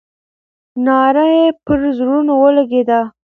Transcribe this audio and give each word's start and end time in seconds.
ناره 0.85 1.25
یې 1.37 1.47
پر 1.65 1.79
زړونو 1.97 2.33
ولګېده. 2.41 3.01